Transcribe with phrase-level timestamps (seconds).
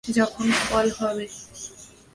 [0.17, 1.25] যখন ফল হবে।